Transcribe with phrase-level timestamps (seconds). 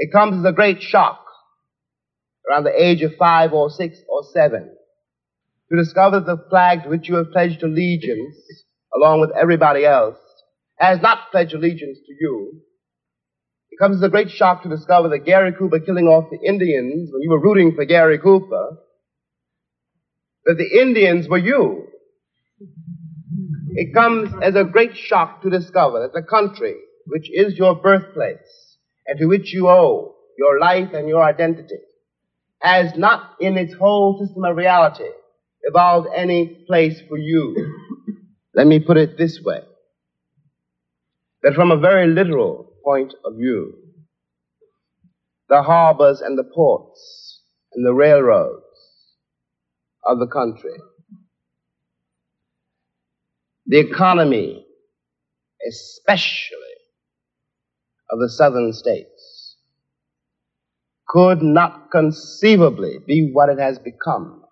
[0.00, 1.22] It comes as a great shock
[2.48, 4.74] around the age of five or six or seven
[5.70, 8.34] to discover that the flag to which you have pledged allegiance,
[8.96, 10.16] along with everybody else,
[10.78, 12.62] has not pledged allegiance to you.
[13.70, 17.10] It comes as a great shock to discover that Gary Cooper killing off the Indians
[17.12, 18.78] when you were rooting for Gary Cooper,
[20.46, 21.88] that the Indians were you.
[23.72, 26.76] It comes as a great shock to discover that the country,
[27.06, 28.69] which is your birthplace,
[29.10, 31.80] and to which you owe your life and your identity,
[32.60, 35.10] has not in its whole system of reality
[35.62, 37.56] evolved any place for you.
[38.54, 39.62] Let me put it this way.
[41.42, 43.74] That from a very literal point of view,
[45.48, 47.40] the harbors and the ports
[47.72, 48.62] and the railroads
[50.04, 50.76] of the country,
[53.66, 54.64] the economy,
[55.68, 56.69] especially
[58.12, 59.56] of the southern states,
[61.08, 64.44] could not conceivably be what it has become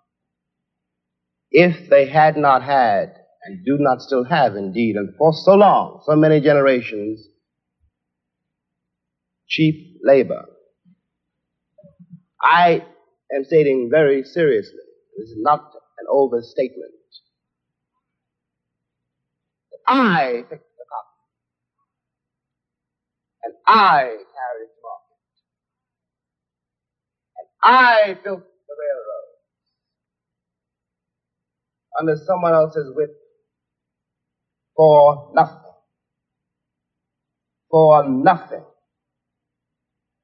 [1.51, 6.01] if they had not had, and do not still have indeed, and for so long,
[6.05, 7.27] so many generations,
[9.47, 10.45] cheap labor.
[12.41, 12.85] I
[13.33, 14.79] am stating very seriously,
[15.17, 16.93] this is not an overstatement.
[19.87, 20.43] I
[23.43, 25.19] and I carried to market,
[27.37, 29.29] and I built the railroad
[31.99, 33.11] under someone else's whip
[34.75, 35.57] for nothing.
[37.71, 38.63] For nothing.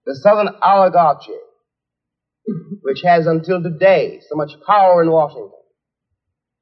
[0.06, 1.34] The Southern oligarchy,
[2.82, 5.52] which has until today so much power in Washington,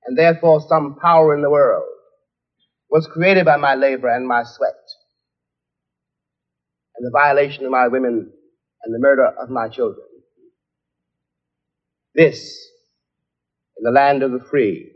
[0.06, 1.84] and therefore some power in the world,
[2.90, 4.76] was created by my labor and my sweat,
[7.04, 8.32] and the violation of my women
[8.84, 10.06] and the murder of my children.
[12.16, 12.66] This,
[13.78, 14.90] in the land of the free,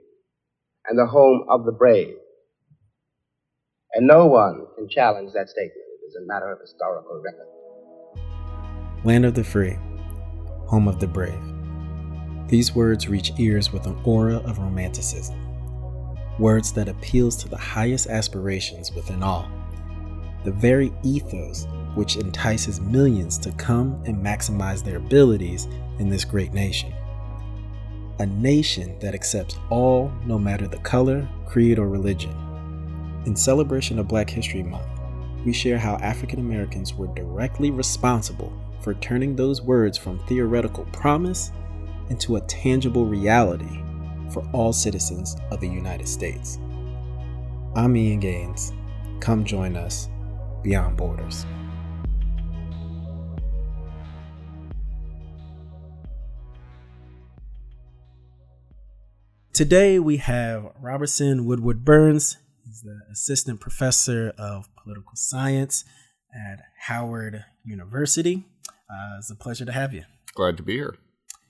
[0.88, 2.16] and the home of the brave.
[3.94, 5.74] And no one can challenge that statement.
[5.76, 7.48] It is a matter of historical record.
[9.04, 9.78] Land of the free,
[10.68, 11.42] home of the brave.
[12.48, 15.36] These words reach ears with an aura of romanticism.
[16.40, 19.52] Words that appeals to the highest aspirations within all.
[20.46, 25.68] The very ethos which entices millions to come and maximize their abilities
[26.00, 26.94] in this great nation
[28.20, 32.36] a nation that accepts all, no matter the color, creed, or religion.
[33.26, 34.88] In celebration of Black History Month,
[35.46, 41.52] we share how African Americans were directly responsible for turning those words from theoretical promise
[42.10, 43.82] into a tangible reality
[44.32, 46.58] for all citizens of the United States.
[47.76, 48.74] I'm Ian Gaines.
[49.20, 50.10] Come join us
[50.64, 51.46] beyond borders.
[59.58, 62.38] Today we have Robertson Woodward Burns.
[62.64, 65.84] He's the assistant professor of political science
[66.32, 68.46] at Howard University.
[68.70, 70.04] Uh, it's a pleasure to have you.
[70.36, 70.96] Glad to be here.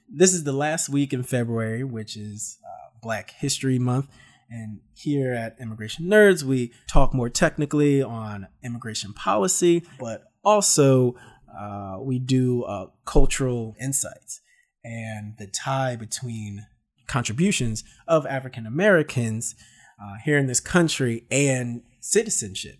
[0.07, 4.07] This is the last week in February, which is uh, Black History Month.
[4.49, 11.17] And here at Immigration Nerds, we talk more technically on immigration policy, but also
[11.53, 14.39] uh, we do uh, cultural insights
[14.85, 16.67] and the tie between
[17.07, 19.55] contributions of African Americans
[20.01, 22.77] uh, here in this country and citizenship.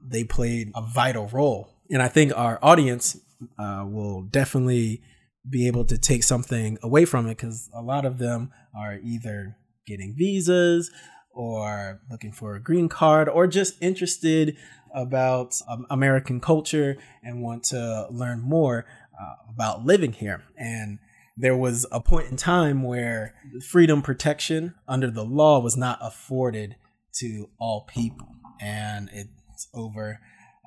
[0.00, 1.74] They played a vital role.
[1.90, 3.18] And I think our audience
[3.58, 5.02] uh, will definitely
[5.48, 9.56] be able to take something away from it because a lot of them are either
[9.86, 10.90] getting visas
[11.32, 14.56] or looking for a green card or just interested
[14.94, 18.86] about um, American culture and want to learn more
[19.20, 20.42] uh, about living here.
[20.56, 20.98] And
[21.38, 23.34] there was a point in time where
[23.70, 26.74] freedom protection under the law was not afforded
[27.14, 28.26] to all people.
[28.60, 30.18] And it's over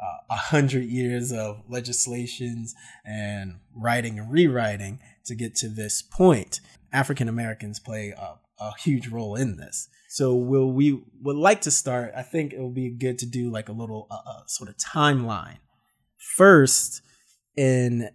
[0.01, 2.73] uh, a uh, hundred years of legislations
[3.05, 6.61] and writing and rewriting to get to this point.
[6.93, 9.89] African Americans play a, a huge role in this.
[10.09, 12.13] So will we would like to start.
[12.15, 14.77] I think it would be good to do like a little uh, uh sort of
[14.77, 15.59] timeline.
[16.35, 17.01] First,
[17.55, 18.09] in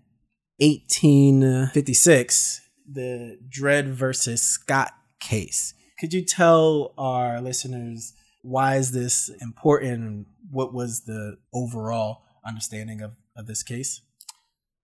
[0.58, 2.61] 1856,
[2.91, 5.75] the Dred versus Scott case.
[5.99, 8.12] Could you tell our listeners
[8.43, 10.29] why is this important?
[10.50, 14.00] What was the overall understanding of, of this case?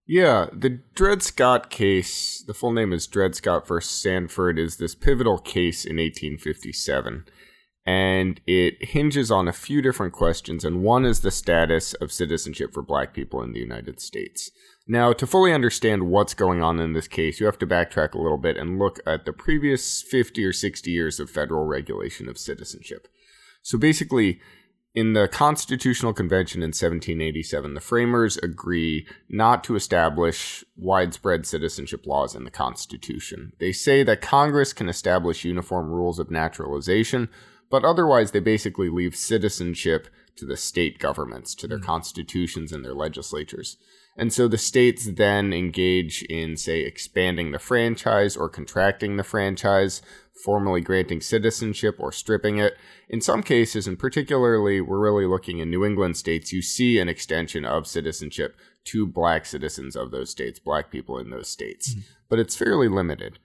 [0.05, 4.95] Yeah, the Dred Scott case, the full name is Dred Scott versus Sanford, is this
[4.95, 7.25] pivotal case in 1857.
[7.85, 12.73] And it hinges on a few different questions, and one is the status of citizenship
[12.73, 14.51] for black people in the United States.
[14.87, 18.21] Now, to fully understand what's going on in this case, you have to backtrack a
[18.21, 22.37] little bit and look at the previous 50 or 60 years of federal regulation of
[22.37, 23.07] citizenship.
[23.61, 24.41] So basically,
[24.95, 32.35] in the Constitutional Convention in 1787, the framers agree not to establish widespread citizenship laws
[32.35, 33.53] in the Constitution.
[33.59, 37.29] They say that Congress can establish uniform rules of naturalization,
[37.73, 41.83] but otherwise they basically leave citizenship to the state governments, to their mm.
[41.83, 43.77] constitutions and their legislatures.
[44.15, 50.03] And so the states then engage in, say, expanding the franchise or contracting the franchise,
[50.45, 52.77] formally granting citizenship or stripping it.
[53.09, 57.09] In some cases, and particularly we're really looking in New England states, you see an
[57.09, 61.89] extension of citizenship to black citizens of those states, black people in those states.
[61.89, 62.01] Mm-hmm.
[62.29, 63.39] But it's fairly limited.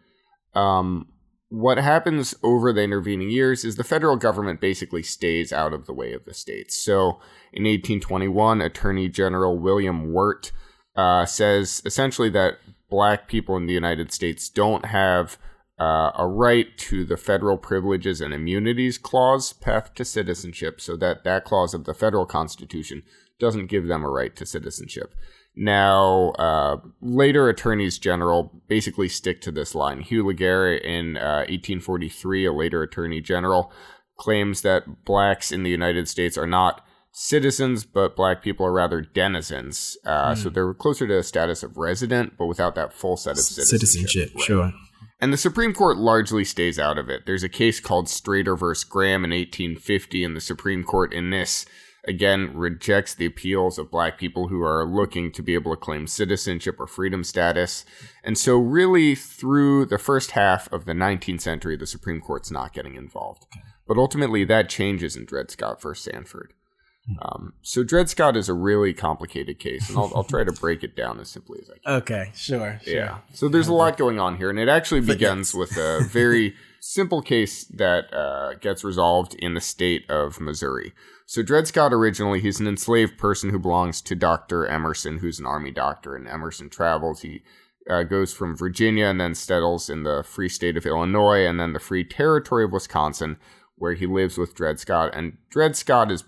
[0.54, 1.06] Um,
[1.50, 5.94] what happens over the intervening years is the federal government basically stays out of the
[5.94, 6.76] way of the states.
[6.76, 7.20] So
[7.52, 10.52] in 1821, Attorney General William Wirt
[10.94, 12.58] uh, says essentially that
[12.90, 15.38] black people in the United States don't have
[15.80, 21.24] uh, a right to the federal privileges and immunities clause path to citizenship, so that
[21.24, 23.02] that clause of the federal constitution
[23.38, 25.14] doesn't give them a right to citizenship.
[25.60, 30.02] Now, uh, later attorneys general basically stick to this line.
[30.02, 33.72] Hugh Legaré in uh, 1843, a later attorney general,
[34.16, 39.00] claims that blacks in the United States are not citizens, but black people are rather
[39.00, 39.96] denizens.
[40.06, 40.38] Uh, mm.
[40.38, 43.80] So they're closer to a status of resident, but without that full set of citizenship.
[43.80, 44.44] Citizenship, right.
[44.44, 44.72] sure.
[45.20, 47.26] And the Supreme Court largely stays out of it.
[47.26, 51.66] There's a case called Strader versus Graham in 1850, and the Supreme Court in this
[52.06, 56.06] again rejects the appeals of black people who are looking to be able to claim
[56.06, 57.84] citizenship or freedom status.
[58.24, 62.72] And so, really, through the first half of the 19th century, the Supreme Court's not
[62.72, 63.44] getting involved.
[63.86, 66.52] But ultimately, that changes in Dred Scott versus Sandford.
[67.06, 67.14] Hmm.
[67.22, 70.84] Um, so Dred Scott is a really complicated case, and I'll, I'll, try to break
[70.84, 71.94] it down as simply as I can.
[72.02, 72.80] Okay, sure.
[72.84, 72.94] sure.
[72.94, 73.18] Yeah.
[73.32, 77.22] So there's a lot going on here, and it actually begins with a very simple
[77.22, 80.92] case that uh, gets resolved in the state of Missouri.
[81.28, 84.66] So Dred Scott originally he's an enslaved person who belongs to Dr.
[84.66, 87.20] Emerson, who's an army doctor, and Emerson travels.
[87.20, 87.42] He
[87.88, 91.74] uh, goes from Virginia and then settles in the free state of Illinois and then
[91.74, 93.36] the free territory of Wisconsin,
[93.76, 95.10] where he lives with Dred Scott.
[95.12, 96.24] And Dred Scott is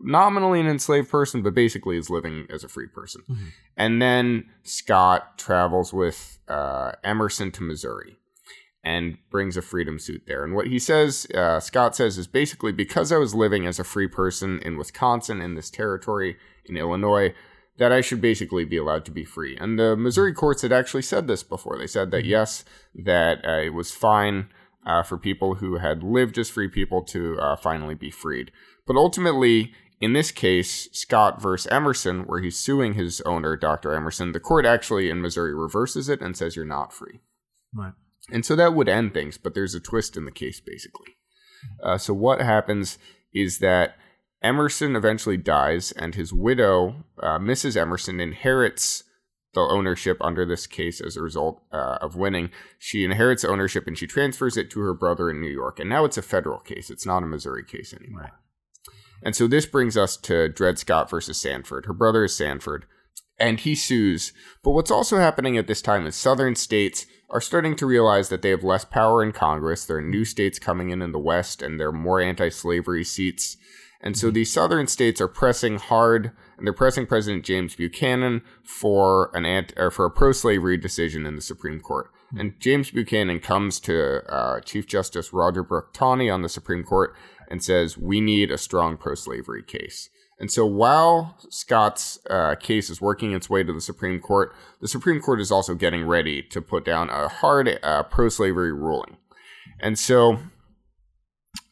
[0.00, 3.24] nominally an enslaved person, but basically is living as a free person.
[3.28, 3.46] Mm-hmm.
[3.76, 8.17] And then Scott travels with uh, Emerson to Missouri
[8.88, 10.42] and brings a freedom suit there.
[10.42, 13.84] And what he says, uh, Scott says, is basically because I was living as a
[13.84, 17.34] free person in Wisconsin, in this territory, in Illinois,
[17.76, 19.58] that I should basically be allowed to be free.
[19.58, 21.76] And the Missouri courts had actually said this before.
[21.76, 22.30] They said that, mm-hmm.
[22.30, 22.64] yes,
[22.94, 24.48] that uh, it was fine
[24.86, 28.50] uh, for people who had lived as free people to uh, finally be freed.
[28.86, 33.92] But ultimately, in this case, Scott versus Emerson, where he's suing his owner, Dr.
[33.92, 37.20] Emerson, the court actually in Missouri reverses it and says you're not free.
[37.74, 37.92] Right.
[38.30, 41.16] And so that would end things, but there's a twist in the case, basically.
[41.82, 42.98] Uh, so what happens
[43.32, 43.96] is that
[44.42, 47.76] Emerson eventually dies, and his widow, uh, Mrs.
[47.76, 49.04] Emerson, inherits
[49.54, 52.50] the ownership under this case as a result uh, of winning.
[52.78, 55.80] She inherits ownership and she transfers it to her brother in New York.
[55.80, 56.90] And now it's a federal case.
[56.90, 58.22] It's not a Missouri case anymore.
[58.22, 58.32] Right.
[59.22, 61.86] And so this brings us to Dred Scott versus Sanford.
[61.86, 62.86] Her brother is Sanford,
[63.38, 64.32] and he sues.
[64.62, 68.42] But what's also happening at this time is southern states are starting to realize that
[68.42, 69.84] they have less power in Congress.
[69.84, 73.04] There are new states coming in in the West, and there are more anti slavery
[73.04, 73.56] seats.
[74.00, 79.30] And so these southern states are pressing hard, and they're pressing President James Buchanan for
[79.34, 82.10] an ant- or for a pro-slavery decision in the Supreme Court.
[82.36, 87.14] And James Buchanan comes to uh, Chief Justice Roger Brooke Taney on the Supreme Court
[87.50, 93.00] and says, "We need a strong pro-slavery case." And so while Scott's uh, case is
[93.00, 96.60] working its way to the Supreme Court, the Supreme Court is also getting ready to
[96.60, 99.16] put down a hard uh, pro slavery ruling.
[99.80, 100.38] And so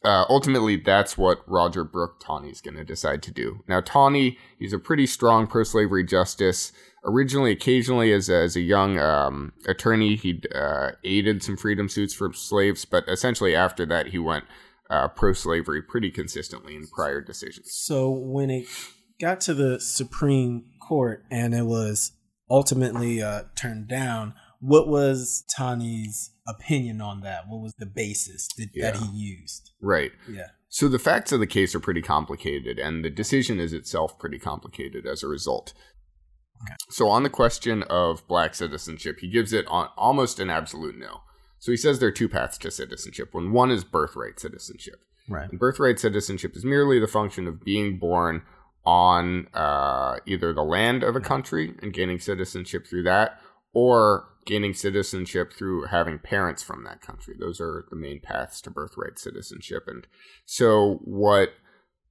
[0.03, 3.63] uh, ultimately, that's what Roger Brooke Taney is going to decide to do.
[3.67, 6.71] Now, Taney, he's a pretty strong pro slavery justice.
[7.03, 12.13] Originally, occasionally, as a, as a young um, attorney, he uh, aided some freedom suits
[12.13, 14.45] for slaves, but essentially after that, he went
[14.89, 17.71] uh, pro slavery pretty consistently in prior decisions.
[17.73, 18.67] So when it
[19.19, 22.11] got to the Supreme Court and it was
[22.49, 27.43] ultimately uh, turned down, what was Taney's opinion on that?
[27.47, 28.91] What was the basis that, yeah.
[28.91, 29.71] that he used?
[29.81, 30.11] Right.
[30.29, 30.47] Yeah.
[30.69, 34.39] So the facts of the case are pretty complicated, and the decision is itself pretty
[34.39, 35.73] complicated as a result.
[36.63, 36.75] Okay.
[36.89, 41.21] So on the question of black citizenship, he gives it on almost an absolute no.
[41.59, 43.29] So he says there are two paths to citizenship.
[43.33, 45.49] When one is birthright citizenship, Right.
[45.49, 48.43] And birthright citizenship is merely the function of being born
[48.85, 53.39] on uh, either the land of a country and gaining citizenship through that,
[53.73, 57.35] or gaining citizenship through having parents from that country.
[57.37, 59.83] Those are the main paths to birthright citizenship.
[59.87, 60.07] And
[60.45, 61.49] so what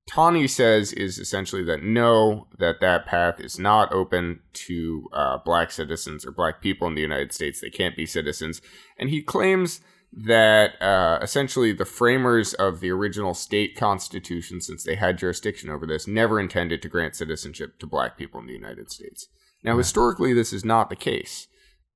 [0.08, 5.72] Taney says is essentially that no, that that path is not open to uh, black
[5.72, 7.60] citizens or black people in the United States.
[7.60, 8.62] They can't be citizens.
[8.98, 9.80] And he claims
[10.12, 15.86] that uh, essentially the framers of the original state constitution, since they had jurisdiction over
[15.86, 19.26] this, never intended to grant citizenship to black people in the United States.
[19.64, 21.48] Now, historically, this is not the case.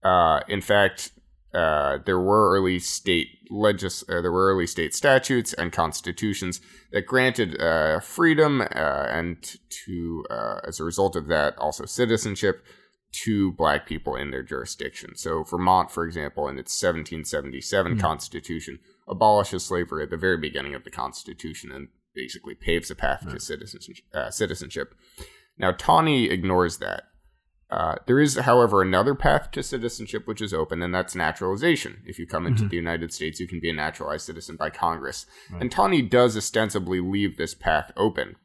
[0.03, 1.13] Uh, in fact,
[1.53, 6.61] uh, there were early state legis- uh, there were early state statutes and constitutions
[6.93, 12.65] that granted uh, freedom uh, and to uh, as a result of that also citizenship
[13.13, 15.17] to black people in their jurisdiction.
[15.17, 18.01] So Vermont, for example, in its 1777 mm-hmm.
[18.01, 18.79] constitution,
[19.09, 23.41] abolishes slavery at the very beginning of the constitution and basically paves a path to
[23.41, 24.05] citizenship.
[24.31, 24.95] citizenship.
[25.59, 27.05] Now Taney ignores that.
[27.71, 32.03] Uh, there is, however, another path to citizenship which is open, and that's naturalization.
[32.05, 32.71] If you come into mm-hmm.
[32.71, 35.27] the United States, you can be a naturalized citizen by Congress.
[35.53, 35.63] Right.
[35.63, 38.37] And Taney does ostensibly leave this path open.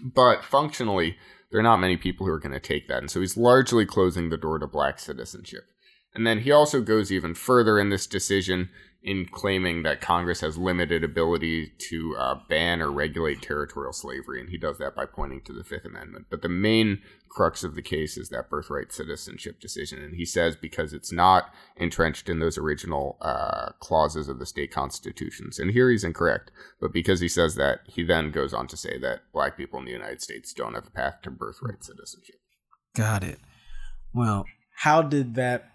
[0.00, 1.16] But functionally,
[1.50, 2.98] there are not many people who are going to take that.
[2.98, 5.64] And so he's largely closing the door to black citizenship.
[6.14, 8.70] And then he also goes even further in this decision
[9.06, 14.50] in claiming that Congress has limited ability to uh, ban or regulate territorial slavery, and
[14.50, 16.26] he does that by pointing to the Fifth Amendment.
[16.28, 20.56] But the main crux of the case is that birthright citizenship decision, and he says
[20.56, 25.88] because it's not entrenched in those original uh, clauses of the state constitutions, and here
[25.88, 26.50] he's incorrect.
[26.80, 29.84] But because he says that, he then goes on to say that black people in
[29.84, 32.40] the United States don't have a path to birthright citizenship.
[32.96, 33.38] Got it.
[34.12, 34.46] Well,
[34.78, 35.70] how did that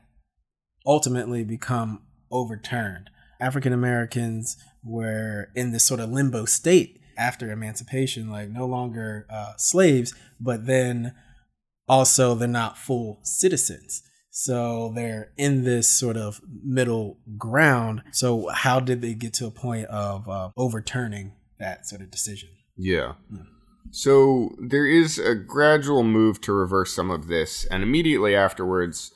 [0.86, 3.10] ultimately become overturned?
[3.42, 9.54] African Americans were in this sort of limbo state after emancipation, like no longer uh,
[9.58, 11.14] slaves, but then
[11.88, 14.04] also they're not full citizens.
[14.30, 18.02] So they're in this sort of middle ground.
[18.12, 22.50] So how did they get to a point of uh, overturning that sort of decision?
[22.78, 23.14] Yeah.
[23.32, 23.44] yeah.
[23.92, 29.12] So there is a gradual move to reverse some of this, and immediately afterwards,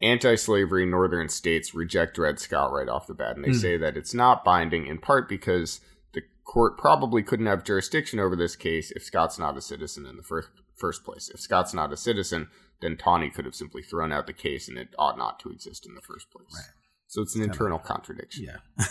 [0.00, 3.60] anti-slavery northern states reject Dred Scott right off the bat, and they mm.
[3.60, 5.80] say that it's not binding in part because
[6.12, 10.16] the court probably couldn't have jurisdiction over this case if Scott's not a citizen in
[10.16, 11.28] the first first place.
[11.28, 12.48] If Scott's not a citizen,
[12.80, 15.86] then Taney could have simply thrown out the case, and it ought not to exist
[15.86, 16.54] in the first place.
[16.54, 16.74] Right.
[17.08, 18.44] So it's an internal contradiction.
[18.44, 18.86] Yeah.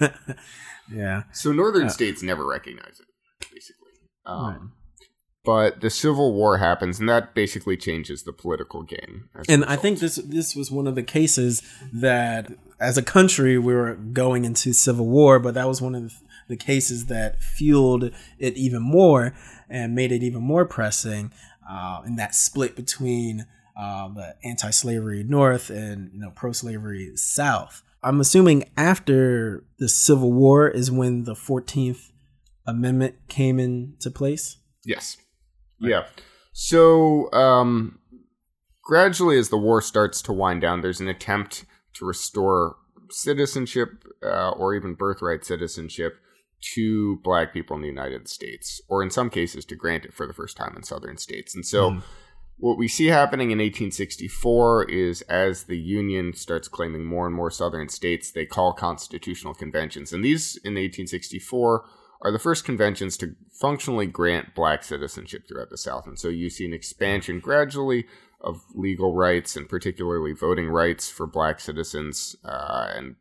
[0.00, 0.08] Yeah.
[0.94, 1.22] yeah.
[1.32, 3.90] So northern states never recognize it, basically.
[4.24, 4.60] Um, right
[5.44, 9.98] but the civil war happens and that basically changes the political game and i think
[9.98, 14.72] this this was one of the cases that as a country we were going into
[14.72, 19.34] civil war but that was one of the cases that fueled it even more
[19.70, 21.32] and made it even more pressing
[21.70, 27.84] uh, in that split between uh, the anti-slavery north and you know pro-slavery south.
[28.02, 32.10] I'm assuming after the civil war is when the 14th
[32.66, 34.56] amendment came into place?
[34.84, 35.16] Yes
[35.80, 36.06] yeah.
[36.52, 37.98] So um,
[38.82, 42.76] gradually, as the war starts to wind down, there's an attempt to restore
[43.10, 46.18] citizenship uh, or even birthright citizenship
[46.74, 50.26] to black people in the United States, or in some cases to grant it for
[50.26, 51.54] the first time in southern states.
[51.54, 52.02] And so, mm.
[52.58, 57.50] what we see happening in 1864 is as the Union starts claiming more and more
[57.50, 60.12] southern states, they call constitutional conventions.
[60.12, 61.84] And these in 1864
[62.22, 66.06] are the first conventions to functionally grant black citizenship throughout the South.
[66.06, 68.06] And so you see an expansion gradually
[68.40, 72.36] of legal rights and particularly voting rights for black citizens.
[72.44, 73.16] Uh, and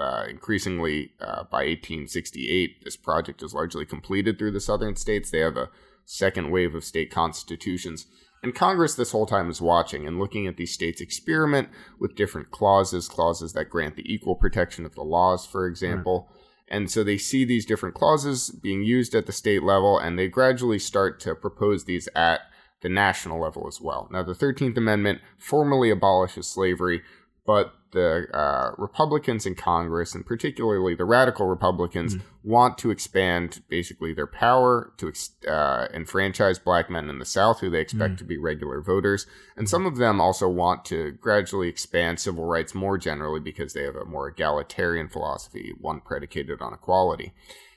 [0.00, 5.30] uh, increasingly, uh, by 1868, this project is largely completed through the southern states.
[5.30, 5.70] They have a
[6.04, 8.06] second wave of state constitutions.
[8.42, 12.50] And Congress this whole time is watching and looking at these states experiment with different
[12.50, 16.30] clauses, clauses that grant the equal protection of the laws, for example.
[16.70, 20.28] And so they see these different clauses being used at the state level, and they
[20.28, 22.42] gradually start to propose these at
[22.82, 24.08] the national level as well.
[24.10, 27.02] Now, the 13th Amendment formally abolishes slavery,
[27.44, 32.50] but the uh, Republicans in Congress, and particularly the radical Republicans, mm-hmm.
[32.50, 35.12] want to expand basically their power to
[35.48, 38.18] uh, enfranchise black men in the South, who they expect mm-hmm.
[38.18, 39.26] to be regular voters.
[39.56, 43.82] And some of them also want to gradually expand civil rights more generally because they
[43.82, 47.32] have a more egalitarian philosophy, one predicated on equality.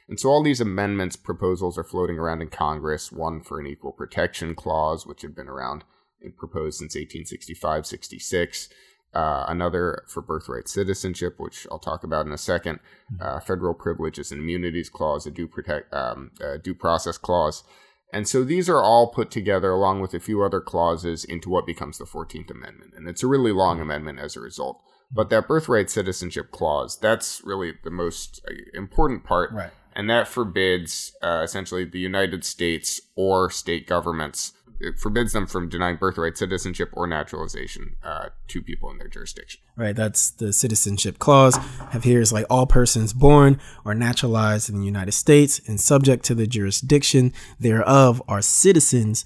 [0.07, 3.93] And so all these amendments proposals are floating around in Congress, one for an equal
[3.93, 5.85] protection clause, which had been around
[6.21, 8.69] and proposed since 1865 66
[9.13, 12.79] uh, another for birthright citizenship, which I'll talk about in a second,
[13.21, 17.63] uh, federal privileges and immunities clause, a due protect um, a due process clause,
[18.11, 21.65] and so these are all put together along with a few other clauses into what
[21.65, 24.81] becomes the Fourteenth Amendment, and it's a really long amendment as a result.
[25.11, 29.69] But that birthright citizenship clause, that's really the most uh, important part, Right.
[29.95, 34.53] and that forbids uh, essentially the United States or state governments.
[34.79, 39.61] It forbids them from denying birthright citizenship or naturalization uh, to people in their jurisdiction.
[39.75, 41.55] Right, that's the citizenship clause.
[41.91, 46.25] Have here is like all persons born or naturalized in the United States and subject
[46.25, 49.25] to the jurisdiction thereof are citizens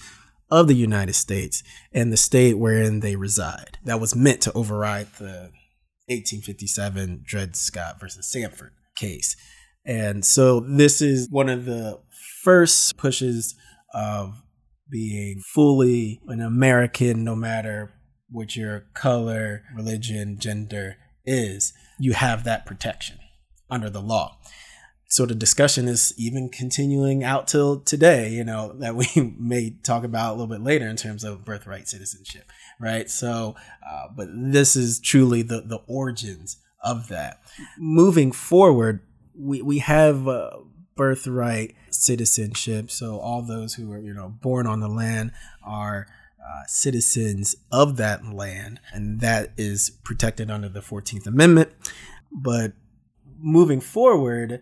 [0.49, 3.77] of the United States and the state wherein they reside.
[3.83, 5.51] That was meant to override the
[6.07, 9.35] 1857 Dred Scott versus Sanford case.
[9.85, 11.99] And so this is one of the
[12.43, 13.55] first pushes
[13.93, 14.41] of
[14.89, 17.93] being fully an American, no matter
[18.29, 23.17] what your color, religion, gender is, you have that protection
[23.69, 24.37] under the law.
[25.09, 29.07] So the discussion is even continuing out till today, you know, that we
[29.39, 33.09] may talk about a little bit later in terms of birthright citizenship, right?
[33.09, 33.55] So,
[33.89, 37.39] uh, but this is truly the, the origins of that.
[37.77, 39.01] Moving forward,
[39.35, 40.51] we, we have uh,
[40.95, 42.91] birthright citizenship.
[42.91, 45.31] So all those who are, you know, born on the land
[45.63, 46.07] are
[46.39, 51.71] uh, citizens of that land, and that is protected under the 14th Amendment.
[52.31, 52.73] But
[53.37, 54.61] moving forward,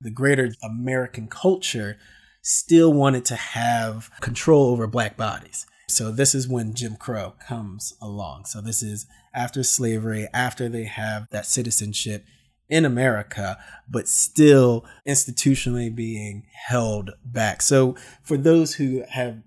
[0.00, 1.98] the greater American culture
[2.42, 5.66] still wanted to have control over black bodies.
[5.88, 8.44] So this is when Jim Crow comes along.
[8.44, 12.24] So this is after slavery, after they have that citizenship
[12.68, 13.58] in America,
[13.88, 17.62] but still institutionally being held back.
[17.62, 19.38] So for those who have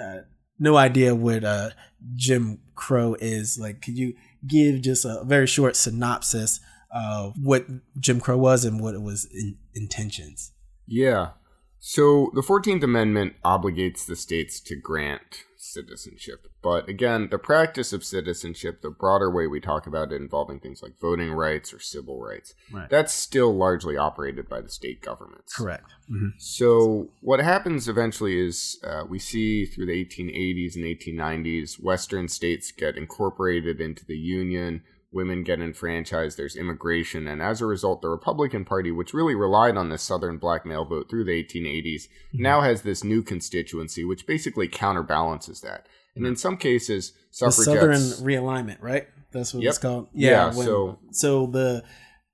[0.00, 0.18] uh,
[0.58, 1.70] no idea what uh,
[2.14, 4.14] Jim Crow is, like, could you
[4.46, 6.60] give just a very short synopsis
[6.92, 7.66] of what
[8.00, 10.52] Jim Crow was and what it was in intentions?
[10.86, 11.30] Yeah.
[11.78, 16.46] So the 14th Amendment obligates the states to grant citizenship.
[16.62, 20.82] But again, the practice of citizenship, the broader way we talk about it involving things
[20.82, 22.88] like voting rights or civil rights, Right.
[22.90, 25.54] that's still largely operated by the state governments.
[25.54, 25.84] Correct.
[26.10, 26.32] Mhm.
[26.38, 32.70] So what happens eventually is uh, we see through the 1880s and 1890s, Western states
[32.72, 34.82] get incorporated into the Union.
[35.12, 36.36] Women get enfranchised.
[36.36, 40.36] There's immigration, and as a result, the Republican Party, which really relied on the Southern
[40.38, 42.02] black male vote through the 1880s,
[42.34, 45.86] now has this new constituency, which basically counterbalances that.
[46.16, 47.50] And in some cases, The.
[47.52, 47.92] Southern
[48.26, 49.06] realignment, right?
[49.32, 49.70] That's what Yep.
[49.70, 50.08] it's called.
[50.14, 51.84] Yeah, when- so- so the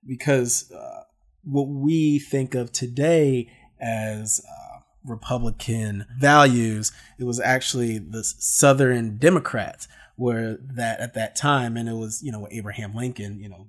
[0.07, 1.03] because uh,
[1.45, 3.49] what we think of today
[3.81, 9.89] as uh, Republican values, it was actually the Southern Democrats
[10.23, 13.67] were that at that time, and it was you know Abraham Lincoln, you know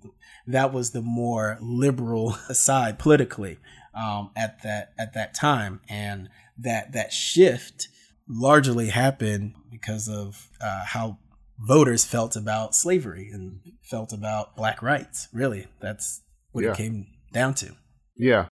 [0.47, 3.57] that was the more liberal side politically
[3.93, 7.87] um, at that at that time, and that that shift
[8.27, 11.17] largely happened because of uh, how
[11.59, 15.27] voters felt about slavery and felt about black rights.
[15.33, 16.71] Really, that's what Yeah.
[16.71, 17.75] it came down to.
[18.15, 18.47] Yeah.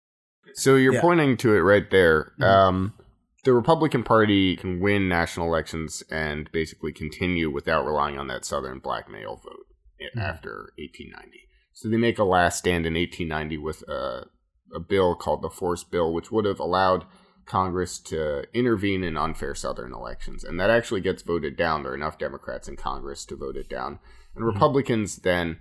[0.54, 1.00] So you're Yeah.
[1.00, 2.32] pointing to it right there.
[2.40, 2.44] Mhm.
[2.44, 2.92] Um,
[3.48, 8.78] the Republican Party can win national elections and basically continue without relying on that Southern
[8.78, 9.64] black male vote
[10.14, 10.20] Mhm.
[10.20, 11.48] after 1890.
[11.72, 14.26] So they make a last stand in 1890 with a,
[14.74, 17.06] a bill called the Force Bill, which would have allowed
[17.46, 20.44] Congress to intervene in unfair Southern elections.
[20.44, 21.82] And that actually gets voted down.
[21.82, 23.98] There are enough Democrats in Congress to vote it down.
[24.34, 24.52] And Mhm.
[24.52, 25.58] Republicans then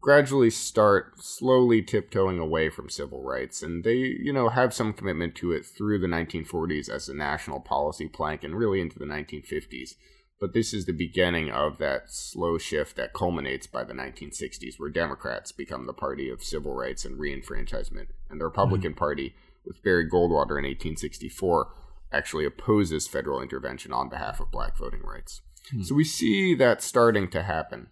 [0.00, 5.34] gradually start slowly tiptoeing away from civil rights and they you know have some commitment
[5.34, 9.94] to it through the 1940s as a national policy plank and really into the 1950s
[10.40, 14.88] but this is the beginning of that slow shift that culminates by the 1960s where
[14.88, 18.06] democrats become the party of civil rights and reenfranchisement.
[18.30, 18.98] And the republican mm-hmm.
[18.98, 19.34] party
[19.66, 21.68] with barry goldwater in 1864
[22.12, 25.42] actually opposes federal intervention on behalf of black voting rights.
[25.70, 25.82] Hmm.
[25.82, 27.88] So we see that starting to happen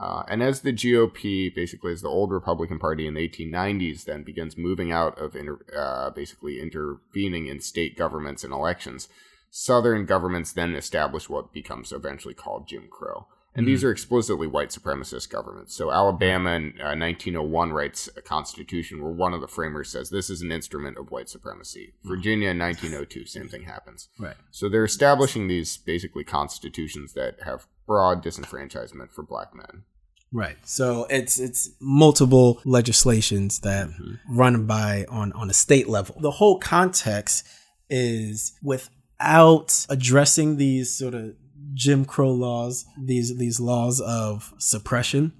[0.00, 4.24] uh, and as the GOP, basically as the old Republican Party in the 1890s, then
[4.24, 9.08] begins moving out of inter- uh, basically intervening in state governments and elections,
[9.50, 13.28] Southern governments then establish what becomes eventually called Jim Crow.
[13.56, 13.88] And these hmm.
[13.88, 15.74] are explicitly white supremacist governments.
[15.74, 20.28] So Alabama in uh, 1901 writes a constitution where one of the framers says this
[20.28, 21.94] is an instrument of white supremacy.
[22.02, 22.08] Hmm.
[22.08, 24.08] Virginia in 1902, same thing happens.
[24.18, 24.36] Right.
[24.50, 29.84] So they're establishing these basically constitutions that have broad disenfranchisement for black men.
[30.32, 30.56] Right.
[30.64, 34.36] So it's it's multiple legislations that mm-hmm.
[34.36, 36.16] run by on on a state level.
[36.20, 37.46] The whole context
[37.88, 41.36] is without addressing these sort of
[41.74, 45.32] Jim Crow laws, these these laws of suppression,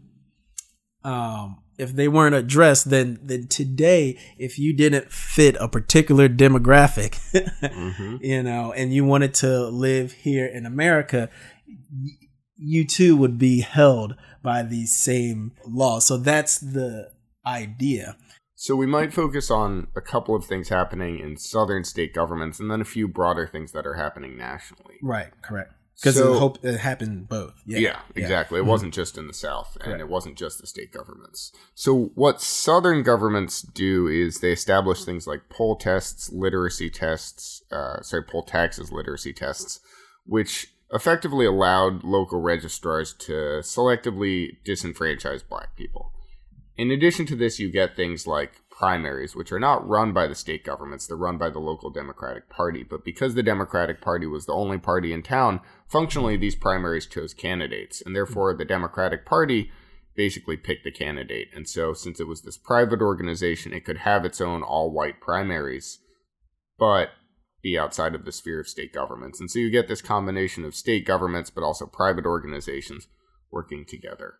[1.05, 7.20] um, if they weren't addressed, then then today, if you didn't fit a particular demographic,
[7.62, 8.16] mm-hmm.
[8.20, 11.31] you know, and you wanted to live here in America,
[12.57, 16.07] you too would be held by these same laws.
[16.07, 17.11] So that's the
[17.47, 18.16] idea.
[18.57, 22.70] So we might focus on a couple of things happening in southern state governments and
[22.70, 24.94] then a few broader things that are happening nationally.
[25.03, 25.73] Right, correct.
[25.96, 27.54] Because so, hope it happened both.
[27.64, 28.57] Yeah, yeah exactly.
[28.57, 28.61] Yeah.
[28.61, 28.70] It mm-hmm.
[28.70, 31.52] wasn't just in the South, and it wasn't just the state governments.
[31.74, 38.02] So what Southern governments do is they establish things like poll tests, literacy tests, uh,
[38.02, 39.80] sorry, poll taxes, literacy tests,
[40.26, 46.12] which effectively allowed local registrars to selectively disenfranchise black people.
[46.76, 50.34] In addition to this, you get things like primaries, which are not run by the
[50.34, 52.82] state governments, they're run by the local Democratic Party.
[52.82, 57.34] But because the Democratic Party was the only party in town, functionally these primaries chose
[57.34, 58.02] candidates.
[58.04, 59.70] And therefore, the Democratic Party
[60.16, 61.48] basically picked the candidate.
[61.54, 65.20] And so, since it was this private organization, it could have its own all white
[65.20, 66.00] primaries,
[66.78, 67.10] but
[67.62, 69.40] be outside of the sphere of state governments.
[69.40, 73.06] And so, you get this combination of state governments, but also private organizations
[73.52, 74.34] working together.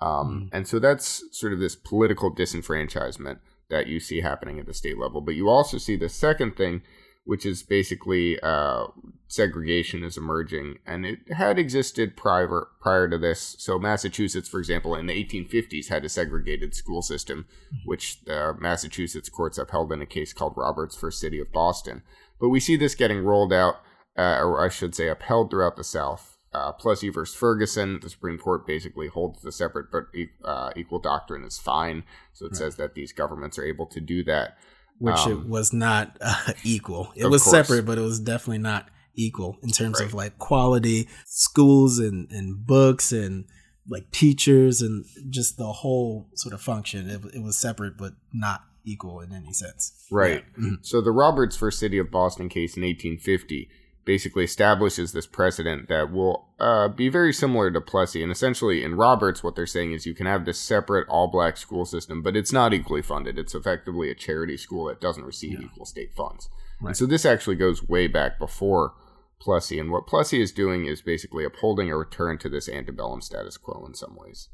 [0.00, 0.56] Um, mm.
[0.56, 3.38] And so that's sort of this political disenfranchisement
[3.72, 5.20] that you see happening at the state level.
[5.20, 6.82] But you also see the second thing,
[7.24, 8.88] which is basically uh,
[9.26, 13.56] segregation is emerging, and it had existed prior prior to this.
[13.58, 17.88] So Massachusetts, for example, in the 1850s had a segregated school system, mm-hmm.
[17.88, 21.10] which the Massachusetts courts upheld in a case called Roberts v.
[21.10, 22.02] City of Boston.
[22.38, 23.76] But we see this getting rolled out,
[24.18, 28.38] uh, or I should say, upheld throughout the South uh, Plessy versus Ferguson, the Supreme
[28.38, 30.04] Court basically holds the separate but
[30.44, 32.04] uh, equal doctrine is fine.
[32.32, 32.56] So it right.
[32.56, 34.58] says that these governments are able to do that.
[34.98, 37.12] Which um, it was not uh, equal.
[37.16, 37.68] It was course.
[37.68, 40.06] separate, but it was definitely not equal in terms right.
[40.06, 43.46] of like quality schools and, and books and
[43.88, 47.08] like teachers and just the whole sort of function.
[47.08, 50.06] It, it was separate, but not equal in any sense.
[50.10, 50.44] Right.
[50.56, 50.64] Yeah.
[50.64, 50.74] Mm-hmm.
[50.82, 53.70] So the Roberts versus City of Boston case in 1850
[54.04, 58.22] basically establishes this precedent that will uh, be very similar to Plessy.
[58.22, 61.56] And essentially, in Roberts, what they're saying is you can have this separate all black
[61.56, 63.38] school system, but it's not equally funded.
[63.38, 65.66] It's effectively a charity school that doesn't receive yeah.
[65.66, 66.48] equal state funds.
[66.80, 66.88] Right.
[66.88, 68.94] And so this actually goes way back before
[69.40, 69.78] Plessy.
[69.78, 73.84] And what Plessy is doing is basically upholding a return to this antebellum status quo
[73.86, 74.48] in some ways.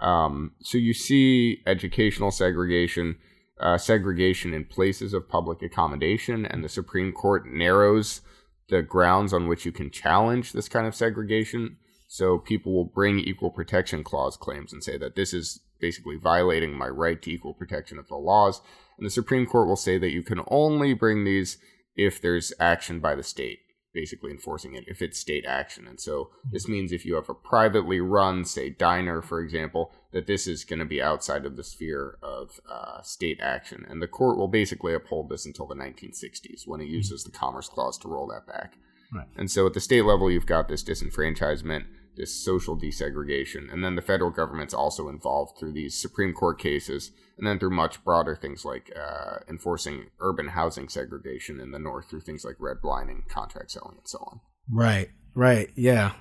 [0.00, 3.18] Um, so you see educational segregation.
[3.60, 8.22] Uh, segregation in places of public accommodation, and the Supreme Court narrows
[8.70, 11.76] the grounds on which you can challenge this kind of segregation.
[12.08, 16.72] So people will bring equal protection clause claims and say that this is basically violating
[16.72, 18.60] my right to equal protection of the laws.
[18.98, 21.58] And the Supreme Court will say that you can only bring these
[21.96, 23.60] if there's action by the state
[23.92, 25.86] basically enforcing it if it's state action.
[25.86, 30.26] And so this means if you have a privately run, say, diner, for example, that
[30.26, 33.86] this is going to be outside of the sphere of uh, state action.
[33.88, 36.94] And the court will basically uphold this until the 1960s when it mm-hmm.
[36.94, 38.74] uses the Commerce Clause to roll that back.
[39.12, 39.26] Right.
[39.36, 41.84] And so at the state level, you've got this disenfranchisement,
[42.16, 47.12] this social desegregation, and then the federal government's also involved through these Supreme Court cases
[47.38, 52.10] and then through much broader things like uh, enforcing urban housing segregation in the north
[52.10, 54.40] through things like redlining, contract selling, and so on.
[54.70, 56.12] Right, right, yeah.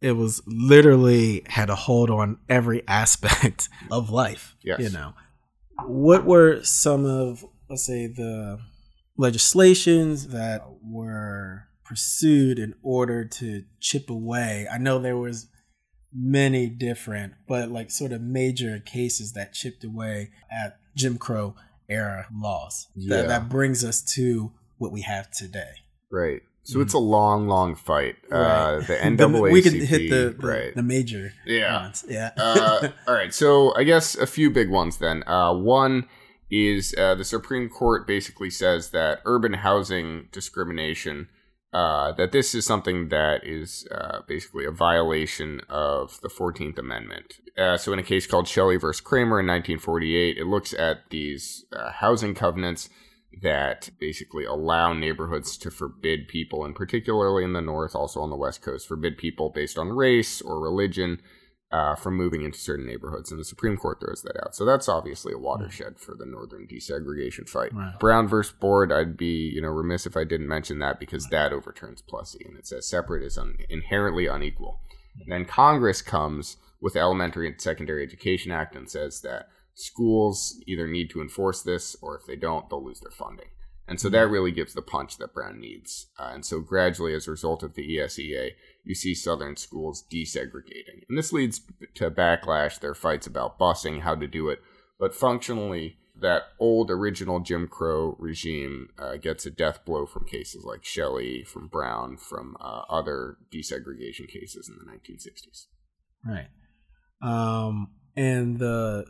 [0.00, 4.56] It was literally had a hold on every aspect of life.
[4.64, 4.80] Yes.
[4.80, 5.12] You know,
[5.84, 8.58] what were some of, let's say, the
[9.16, 14.66] legislations that were pursued in order to chip away?
[14.72, 15.48] I know there was
[16.10, 21.54] many different, but like sort of major cases that chipped away at Jim Crow
[21.90, 22.88] era laws.
[22.94, 23.16] Yeah.
[23.16, 25.72] That, that brings us to what we have today.
[26.10, 26.40] Right.
[26.62, 26.82] So mm.
[26.82, 28.16] it's a long, long fight.
[28.32, 28.46] Uh, right.
[28.46, 29.52] Uh, the NAACP.
[29.52, 30.74] we can hit the, the, right.
[30.74, 31.82] the major yeah.
[31.82, 32.06] ones.
[32.08, 32.30] Yeah.
[32.38, 33.34] uh, all right.
[33.34, 35.24] So I guess a few big ones then.
[35.26, 36.08] Uh, one
[36.50, 41.28] is uh, the Supreme Court basically says that urban housing discrimination–
[41.72, 47.40] uh, that this is something that is uh, basically a violation of the 14th Amendment.
[47.56, 51.64] Uh, so, in a case called Shelley versus Kraemer in 1948, it looks at these
[51.72, 52.90] uh, housing covenants
[53.40, 58.36] that basically allow neighborhoods to forbid people, and particularly in the North, also on the
[58.36, 61.20] West Coast, forbid people based on race or religion
[61.72, 64.54] uh, from moving into certain neighborhoods, and the Supreme Court throws that out.
[64.54, 67.74] So that's obviously a watershed for the northern desegregation fight.
[67.74, 67.98] Right.
[67.98, 71.52] Brown versus Board, I'd be you know remiss if I didn't mention that because that
[71.52, 74.80] overturns Plessy, and it says separate is un- inherently unequal.
[75.20, 80.60] And then Congress comes with the Elementary and Secondary Education Act and says that schools
[80.66, 83.48] either need to enforce this or if they don't, they'll lose their funding.
[83.88, 86.06] And so that really gives the punch that Brown needs.
[86.18, 88.52] Uh, and so gradually, as a result of the ESEA,
[88.84, 91.04] you see Southern schools desegregating.
[91.08, 91.60] And this leads
[91.94, 92.80] to backlash.
[92.80, 94.60] There are fights about busing, how to do it.
[94.98, 100.64] But functionally, that old original Jim Crow regime uh, gets a death blow from cases
[100.64, 105.66] like Shelley, from Brown, from uh, other desegregation cases in the 1960s.
[106.24, 106.48] Right.
[107.22, 109.06] Um, and the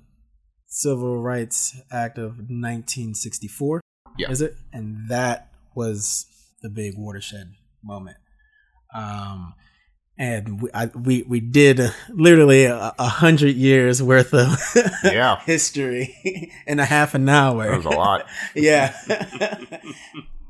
[0.66, 3.80] Civil Rights Act of 1964,
[4.18, 4.30] yeah.
[4.30, 4.56] is it?
[4.72, 6.26] And that was
[6.62, 8.16] the big watershed moment.
[8.94, 9.55] Um,
[10.18, 14.59] and we, I, we we did literally a, a, hundred years worth of
[15.05, 17.70] yeah history in a half an hour.
[17.70, 18.26] That was a lot.
[18.55, 18.96] yeah,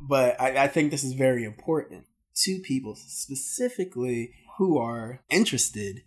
[0.00, 2.06] but I, I think this is very important
[2.44, 6.02] to people specifically who are interested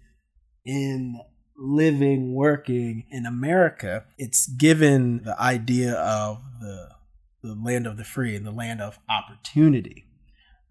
[0.65, 1.19] in
[1.57, 4.05] living, working in America.
[4.17, 6.89] It's given the idea of the
[7.41, 10.04] the land of the free and the land of opportunity,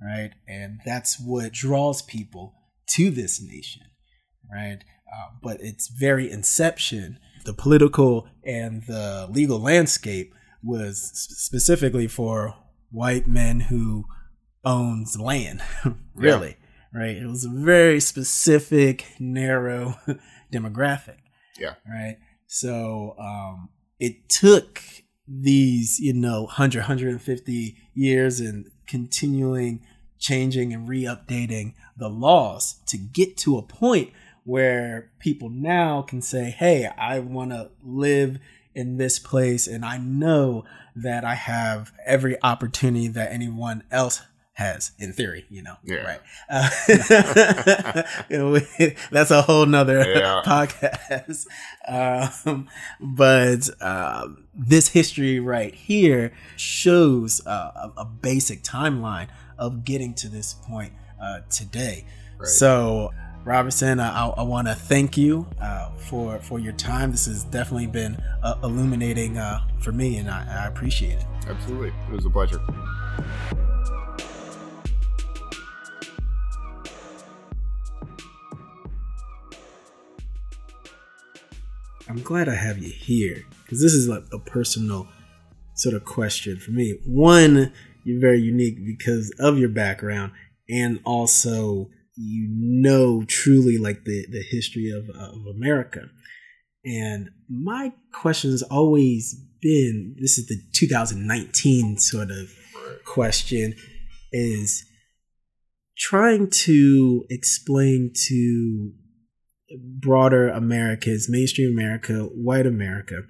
[0.04, 0.32] right?
[0.46, 2.54] And that's what draws people
[2.90, 3.82] to this nation,
[4.52, 4.78] right?
[5.12, 12.54] Uh, but its very inception, the political and the legal landscape was specifically for
[12.90, 14.04] white men who
[14.64, 15.62] owns land,
[16.14, 16.56] really,
[16.92, 17.00] yeah.
[17.00, 17.16] right?
[17.16, 19.98] It was a very specific, narrow
[20.52, 21.18] demographic.
[21.58, 21.74] Yeah.
[21.88, 22.16] Right.
[22.46, 24.82] So um, it took
[25.26, 29.80] these, you know, 100, 150 years and continuing
[30.24, 34.10] changing and re-updating the laws to get to a point
[34.44, 38.38] where people now can say, "Hey, I want to live
[38.74, 40.64] in this place and I know
[40.96, 44.22] that I have every opportunity that anyone else
[44.54, 45.76] has in theory, you know.
[45.82, 45.96] Yeah.
[45.96, 46.20] Right.
[46.48, 46.70] Uh,
[49.10, 50.42] that's a whole nother yeah.
[50.46, 51.46] podcast.
[51.88, 52.68] Um,
[53.00, 60.28] but um, this history right here shows uh, a, a, basic timeline of getting to
[60.28, 62.04] this point uh, today.
[62.38, 62.48] Right.
[62.48, 63.12] So,
[63.44, 67.10] Robertson, I, I want to thank you uh, for for your time.
[67.10, 71.26] This has definitely been uh, illuminating uh, for me, and I, I appreciate it.
[71.46, 72.60] Absolutely, it was a pleasure.
[82.06, 85.08] I'm glad I have you here because this is like a personal
[85.74, 86.98] sort of question for me.
[87.06, 87.72] One,
[88.04, 90.32] you're very unique because of your background,
[90.68, 96.08] and also you know truly like the the history of of America.
[96.84, 102.50] And my question has always been this is the 2019 sort of
[103.06, 103.74] question
[104.32, 104.84] is
[105.96, 108.92] trying to explain to
[109.78, 113.22] broader Americas, mainstream America, white America,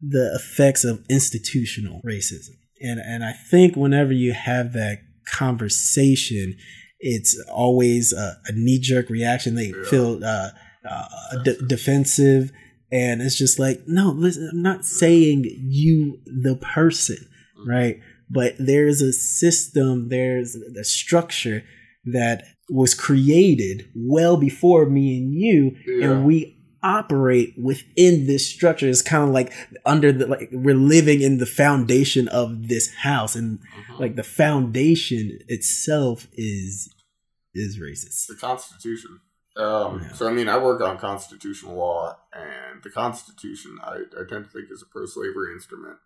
[0.00, 2.56] the effects of institutional racism.
[2.80, 6.56] And and I think whenever you have that conversation,
[6.98, 9.54] it's always a, a knee jerk reaction.
[9.54, 9.84] They yeah.
[9.88, 10.50] feel uh,
[10.88, 12.52] uh, d- defensive,
[12.92, 17.70] and it's just like, no, listen, I'm not saying you, the person, mm-hmm.
[17.70, 18.00] right?
[18.28, 21.64] But there's a system, there's a structure
[22.04, 26.10] that was created well before me and you, yeah.
[26.10, 28.88] and we operate within this structure.
[28.88, 29.52] It's kind of like
[29.84, 34.02] under the like we're living in the foundation of this house, and mm-hmm.
[34.02, 36.94] like the foundation itself is
[37.54, 38.26] is racist.
[38.28, 39.20] The Constitution.
[39.56, 40.12] Um, yeah.
[40.12, 44.50] So I mean, I work on constitutional law, and the Constitution I, I tend to
[44.50, 45.98] think is a pro-slavery instrument.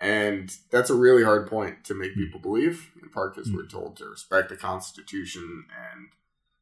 [0.00, 2.24] And that's a really hard point to make hmm.
[2.24, 3.54] people believe, in part because mm.
[3.54, 5.64] we're told to respect the Constitution.
[5.70, 6.08] And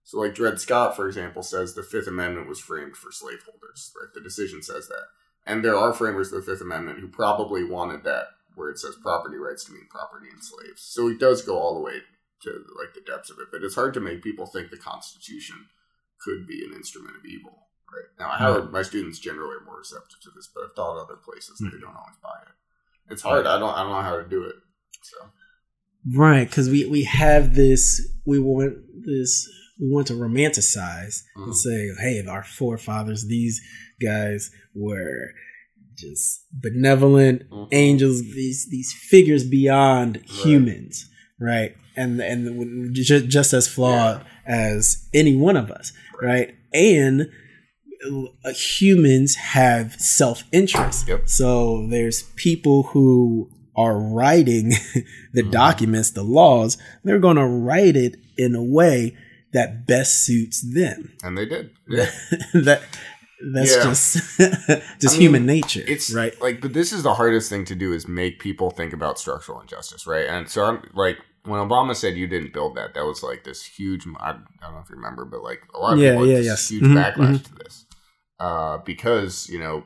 [0.04, 4.12] so, like Dred Scott, for example, says the Fifth Amendment was framed for slaveholders, right?
[4.12, 5.06] The decision says that.
[5.46, 8.96] And there are framers of the Fifth Amendment who probably wanted that, where it says
[9.02, 10.82] property rights to mean property and slaves.
[10.82, 11.98] So it does go all the way
[12.42, 13.48] to like the depths of it.
[13.50, 15.66] But it's hard to make people think the Constitution
[16.20, 18.10] could be an instrument of evil, right?
[18.18, 21.16] Now, I Howard, my students generally are more receptive to this, but I've taught other
[21.16, 21.70] places mm.
[21.70, 23.12] they don't always buy it.
[23.12, 23.46] It's hard.
[23.46, 23.74] I don't.
[23.74, 24.54] I don't know how to do it.
[25.02, 25.16] So.
[26.14, 28.00] Right, because we we have this.
[28.24, 29.48] We want this.
[29.80, 31.44] We want to romanticize mm-hmm.
[31.44, 33.61] and say, "Hey, our forefathers, these
[34.00, 35.32] guys were
[35.96, 37.68] just benevolent mm-hmm.
[37.72, 38.20] angels.
[38.20, 40.30] These these figures beyond right.
[40.30, 41.08] humans,
[41.40, 41.76] right?
[41.96, 44.54] And and just, just as flawed yeah.
[44.76, 46.28] as any one of us, right?
[46.28, 46.54] right?
[46.72, 47.30] And
[48.44, 51.08] uh, humans have self interest.
[51.08, 51.28] Yep.
[51.28, 54.70] So there's people who are writing
[55.32, 55.50] the mm-hmm.
[55.50, 59.16] documents, the laws, they're going to write it in a way
[59.52, 61.12] that best suits them.
[61.22, 61.70] And they did.
[61.88, 62.10] Yeah.
[62.54, 62.82] that
[63.54, 63.82] that's yeah.
[63.82, 64.14] just
[65.00, 65.82] just I mean, human nature.
[65.86, 66.32] It's right.
[66.40, 69.60] Like, but this is the hardest thing to do is make people think about structural
[69.60, 70.26] injustice, right?
[70.28, 73.64] And so I'm like, when Obama said you didn't build that, that was like this
[73.64, 74.06] huge.
[74.18, 76.32] I, I don't know if you remember, but like a lot of Yeah, people had
[76.34, 76.68] yeah, yes.
[76.68, 77.86] huge Mhm, backlash to this
[78.38, 79.82] uh, because you know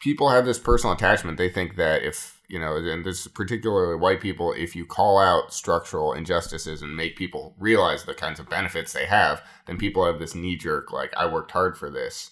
[0.00, 1.38] people have this personal attachment.
[1.38, 5.18] They think that if you know, and this is particularly white people, if you call
[5.18, 10.06] out structural injustices and make people realize the kinds of benefits they have, then people
[10.06, 12.30] have this knee jerk like, "I worked hard for this."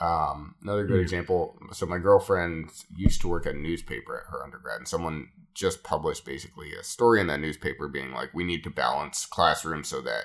[0.00, 1.02] Um, another good Yeah.
[1.02, 1.58] example.
[1.72, 5.82] So my girlfriend used to work at a newspaper at her undergrad, and someone just
[5.82, 10.00] published basically a story in that newspaper being like, "We need to balance classrooms so
[10.00, 10.24] that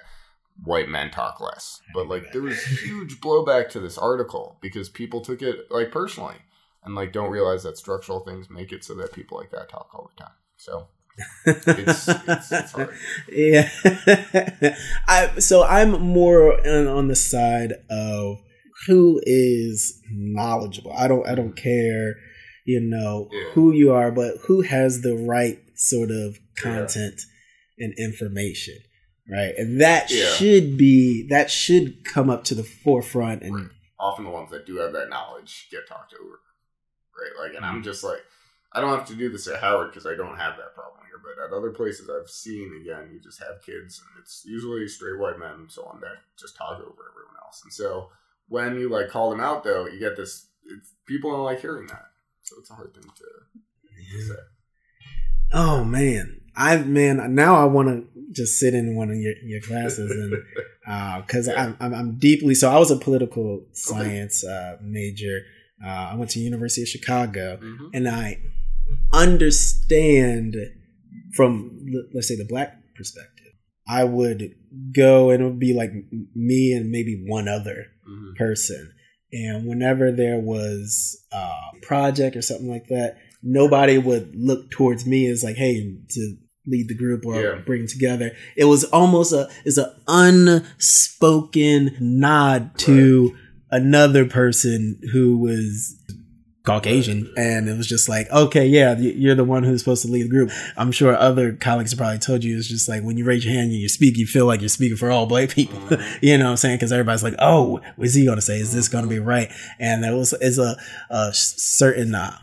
[0.63, 5.19] white men talk less." But like, there was huge blowback to this article because people
[5.19, 6.37] took it like personally,
[6.87, 9.89] and like don't realize that structural things make it so that people like that talk
[9.93, 10.33] all the time.
[10.57, 10.87] So
[11.45, 12.89] it's, it's, it's hard.
[13.31, 13.69] yeah.
[15.07, 18.37] I so I'm more on, on the side of
[18.87, 20.93] who is knowledgeable.
[20.93, 22.15] I don't I don't care,
[22.65, 23.49] you know, Yeah.
[23.53, 27.19] who you are, but who has the right sort of content
[27.77, 28.75] and information.
[29.29, 29.53] Right.
[29.57, 30.29] And that Yeah.
[30.35, 33.65] should be that should come up to the forefront and Right.
[33.99, 36.39] Often the ones that do have that knowledge get talked over,
[37.19, 37.43] right?
[37.47, 37.75] Like, and Mm-hmm.
[37.77, 38.19] I'm just like,
[38.73, 41.19] I don't have to do this at Howard because I don't have that problem here.
[41.23, 45.19] But at other places I've seen, again, you just have kids, and it's usually straight
[45.19, 47.61] white men and so on that just talk over everyone else.
[47.63, 48.09] And so
[48.49, 50.47] when you like call them out, though, you get this.
[50.65, 52.05] It's, people don't like hearing that,
[52.43, 53.09] so it's a hard thing to,
[54.13, 54.39] to say.
[55.53, 59.61] Oh man, I man now I want to just sit in one of your, your
[59.61, 60.43] classes and
[61.25, 61.63] because Yeah.
[61.63, 65.39] I'm, I'm I'm deeply so I was a political science uh, major.
[65.83, 67.89] Uh, I went to University of Chicago Mhm.
[67.93, 68.39] and I
[69.13, 70.55] understand
[71.35, 73.33] from let's say the black perspective.
[73.87, 74.55] I would
[74.95, 75.91] go and it would be like
[76.35, 78.35] me and maybe one other Mhm.
[78.35, 78.91] person.
[79.31, 81.49] And whenever there was a
[81.81, 86.87] project or something like that, nobody would look towards me as like, hey, to lead
[86.89, 87.61] the group or Yeah.
[87.65, 88.31] bring together.
[88.57, 93.35] It was almost a is an unspoken nod to
[93.71, 95.95] another person who was
[96.67, 100.23] Caucasian, and it was just like, okay, yeah, you're the one who's supposed to lead
[100.23, 100.51] the group.
[100.75, 103.53] I'm sure other colleagues have probably told you it's just like when you raise your
[103.53, 105.79] hand and you speak, you feel like you're speaking for all black people.
[106.21, 106.75] you know what I'm saying?
[106.75, 108.59] Because everybody's like, oh, what's he going to say?
[108.59, 109.49] Is this going to be right?
[109.79, 110.75] And there was is a,
[111.09, 112.37] a certain uh,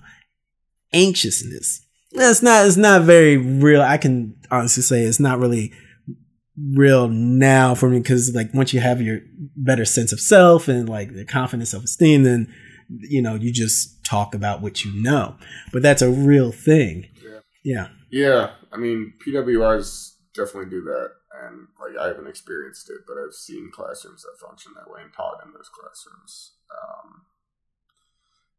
[0.94, 1.82] anxiousness.
[2.12, 2.66] It's not.
[2.66, 3.82] It's not very real.
[3.82, 5.72] I can honestly say it's not really
[6.56, 9.20] real now for me because like once you have your
[9.56, 12.52] better sense of self and like the confidence, self esteem, then
[12.88, 15.36] you know you just talk about what you know.
[15.72, 17.08] But that's a real thing.
[17.22, 17.40] Yeah.
[17.64, 17.88] Yeah.
[18.10, 21.08] Yeah, I mean PWIs definitely do that,
[21.42, 25.12] and like I haven't experienced it, but I've seen classrooms that function that way and
[25.12, 26.52] taught in those classrooms.
[26.70, 27.22] Um,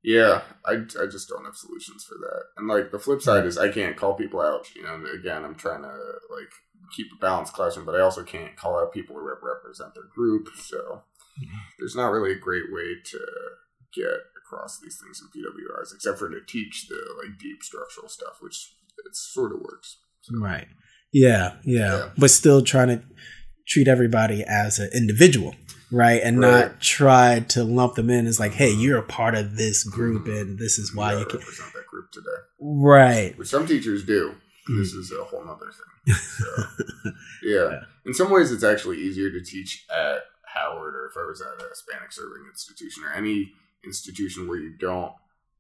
[0.04, 2.44] yeah, I, I just don't have solutions for that.
[2.58, 4.68] And like the flip side is I can't call people out.
[4.76, 6.52] You know, again, I'm trying to like
[6.96, 10.50] keep a balanced classroom, but I also can't call out people who represent their group.
[10.58, 11.58] So mm-hmm.
[11.80, 13.20] there's not really a great way to
[13.94, 18.38] get across these things in PWIs, except for to teach the like deep structural stuff,
[18.42, 18.74] which
[19.06, 19.98] it sort of works.
[20.22, 20.68] So, Right.
[21.12, 21.98] Yeah, yeah.
[21.98, 22.10] Yeah.
[22.18, 23.02] But still trying to
[23.68, 25.56] treat everybody as an individual,
[25.92, 26.22] right?
[26.24, 26.52] And Right.
[26.52, 28.82] not try to lump them in as like, hey, mm-hmm.
[28.82, 30.38] you're a part of this group mm-hmm.
[30.38, 32.28] and this is why you can't represent that group today,
[32.60, 33.38] Right.
[33.38, 34.36] which some teachers do.
[34.68, 36.16] This is a whole nother thing.
[36.38, 37.12] So,
[37.44, 37.82] yeah.
[38.06, 40.20] In some ways, it's actually easier to teach at
[40.54, 43.52] Howard or if I was at a Hispanic serving institution or any
[43.86, 45.12] institution where you don't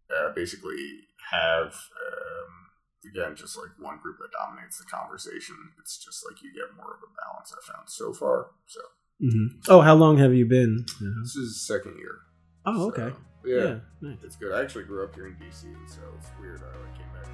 [0.09, 5.55] uh, basically have, um, again, just like one group that dominates the conversation.
[5.79, 8.47] It's just like you get more of a balance I found so far.
[8.65, 8.81] So
[9.21, 10.85] hmm Oh, how long have you been?
[11.21, 12.17] this is second year.
[12.65, 13.15] Oh, So, okay.
[13.45, 13.79] yeah.
[14.01, 14.17] Nice.
[14.23, 14.51] It's good.
[14.51, 16.61] I actually grew up here in DC, so it's weird.
[16.61, 17.29] I like came back.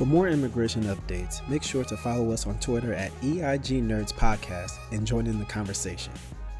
[0.00, 4.78] For more immigration updates, make sure to follow us on Twitter at EIG Nerds Podcast
[4.92, 6.14] and join in the conversation.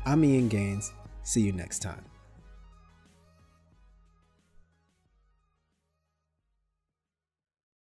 [0.04, 0.92] I'm Ian Gaines.
[1.22, 2.09] See you next time.